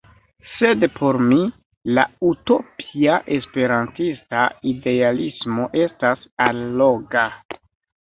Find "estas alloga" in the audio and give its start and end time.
5.87-7.29